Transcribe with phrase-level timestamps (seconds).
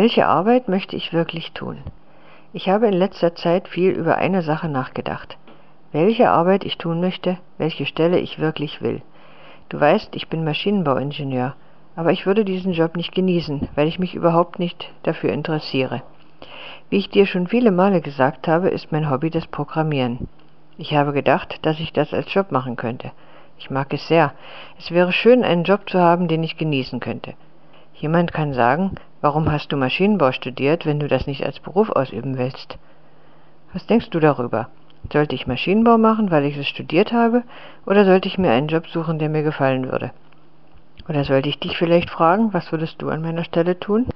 [0.00, 1.78] Welche Arbeit möchte ich wirklich tun?
[2.52, 5.36] Ich habe in letzter Zeit viel über eine Sache nachgedacht.
[5.90, 9.02] Welche Arbeit ich tun möchte, welche Stelle ich wirklich will.
[9.70, 11.56] Du weißt, ich bin Maschinenbauingenieur,
[11.96, 16.02] aber ich würde diesen Job nicht genießen, weil ich mich überhaupt nicht dafür interessiere.
[16.90, 20.28] Wie ich dir schon viele Male gesagt habe, ist mein Hobby das Programmieren.
[20.76, 23.10] Ich habe gedacht, dass ich das als Job machen könnte.
[23.58, 24.32] Ich mag es sehr.
[24.78, 27.34] Es wäre schön, einen Job zu haben, den ich genießen könnte.
[27.94, 32.38] Jemand kann sagen, warum hast du Maschinenbau studiert, wenn du das nicht als Beruf ausüben
[32.38, 32.78] willst?
[33.72, 34.68] Was denkst du darüber?
[35.12, 37.42] Sollte ich Maschinenbau machen, weil ich es studiert habe,
[37.86, 40.10] oder sollte ich mir einen Job suchen, der mir gefallen würde?
[41.08, 44.06] Oder sollte ich dich vielleicht fragen, was würdest du an meiner Stelle tun?